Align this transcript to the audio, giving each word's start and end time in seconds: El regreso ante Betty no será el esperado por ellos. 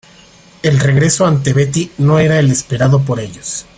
El 0.63 0.79
regreso 0.79 1.27
ante 1.27 1.53
Betty 1.53 1.91
no 1.99 2.17
será 2.17 2.39
el 2.39 2.49
esperado 2.49 3.03
por 3.05 3.19
ellos. 3.19 3.67